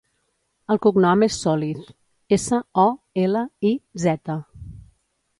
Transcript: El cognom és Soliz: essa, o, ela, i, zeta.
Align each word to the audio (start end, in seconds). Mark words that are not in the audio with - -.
El 0.75 0.79
cognom 0.85 1.25
és 1.25 1.35
Soliz: 1.41 1.83
essa, 2.37 2.59
o, 2.83 2.85
ela, 3.25 3.43
i, 3.73 3.75
zeta. 4.05 4.39